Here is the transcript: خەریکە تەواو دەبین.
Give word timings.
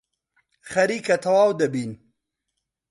خەریکە 0.71 1.15
تەواو 1.23 1.51
دەبین. 1.59 1.91